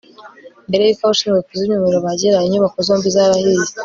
[0.67, 3.65] mbere yuko abashinzwe kuzimya umuriro bahagera, inyubako zombi zarahiye